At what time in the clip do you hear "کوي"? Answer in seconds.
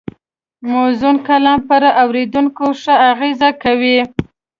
3.63-3.97